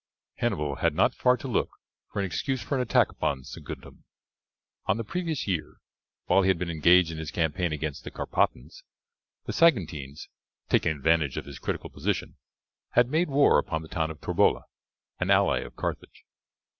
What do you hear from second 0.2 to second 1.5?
Hannibal had not far to